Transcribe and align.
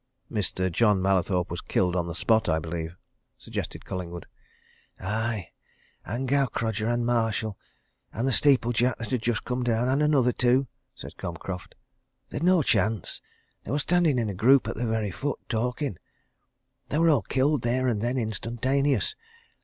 "Mr. 0.31 0.71
John 0.71 0.99
Mallathorpe 0.99 1.51
was 1.51 1.61
killed 1.61 1.95
on 1.95 2.07
the 2.07 2.15
spot, 2.15 2.49
I 2.49 2.57
believe?" 2.57 2.95
suggested 3.37 3.85
Collingwood. 3.85 4.25
"Aye 4.99 5.51
and 6.03 6.27
Gaukrodger, 6.27 6.87
and 6.91 7.05
Marshall, 7.05 7.55
and 8.11 8.27
the 8.27 8.31
steeplejack 8.31 8.95
that 8.97 9.11
had 9.11 9.21
just 9.21 9.45
come 9.45 9.61
down, 9.61 9.87
and 9.89 10.01
another 10.01 10.29
or 10.31 10.33
two," 10.33 10.67
said 10.95 11.17
Cobcroft. 11.17 11.75
"They'd 12.29 12.41
no 12.41 12.63
chance 12.63 13.21
they 13.63 13.69
were 13.69 13.77
standing 13.77 14.17
in 14.17 14.27
a 14.27 14.33
group 14.33 14.67
at 14.67 14.75
the 14.75 14.87
very 14.87 15.11
foot, 15.11 15.37
talking. 15.47 15.99
They 16.89 16.97
were 16.97 17.09
all 17.11 17.21
killed 17.21 17.61
there 17.61 17.87
and 17.87 18.01
then 18.01 18.17
instantaneous. 18.17 19.13